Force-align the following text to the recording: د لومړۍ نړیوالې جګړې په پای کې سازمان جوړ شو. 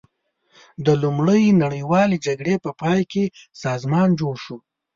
د 0.85 0.87
لومړۍ 1.03 1.43
نړیوالې 1.63 2.17
جګړې 2.25 2.55
په 2.63 2.71
پای 2.81 3.01
کې 3.11 3.23
سازمان 3.63 4.09
جوړ 4.19 4.35
شو. 4.43 4.57